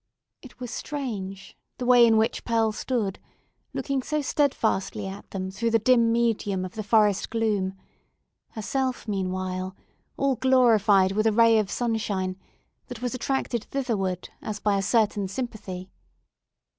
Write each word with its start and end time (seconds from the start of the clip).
It 0.41 0.59
was 0.59 0.71
strange, 0.71 1.55
the 1.77 1.85
way 1.85 2.07
in 2.07 2.17
which 2.17 2.43
Pearl 2.43 2.71
stood, 2.71 3.19
looking 3.71 4.01
so 4.01 4.19
steadfastly 4.19 5.05
at 5.07 5.29
them 5.29 5.51
through 5.51 5.69
the 5.69 5.77
dim 5.77 6.11
medium 6.11 6.65
of 6.65 6.73
the 6.73 6.81
forest 6.81 7.29
gloom, 7.29 7.75
herself, 8.53 9.07
meanwhile, 9.07 9.75
all 10.17 10.37
glorified 10.37 11.11
with 11.11 11.27
a 11.27 11.31
ray 11.31 11.59
of 11.59 11.69
sunshine, 11.69 12.35
that 12.87 13.03
was 13.03 13.13
attracted 13.13 13.65
thitherward 13.65 14.29
as 14.41 14.59
by 14.59 14.75
a 14.75 14.81
certain 14.81 15.27
sympathy. 15.27 15.91